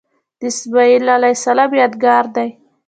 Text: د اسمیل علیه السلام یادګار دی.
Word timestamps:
د 0.39 0.41
اسمیل 0.51 1.03
علیه 1.15 1.33
السلام 1.37 1.71
یادګار 1.81 2.25
دی. 2.35 2.49